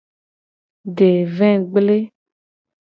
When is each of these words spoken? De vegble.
De 1.01 1.11
vegble. 1.43 1.97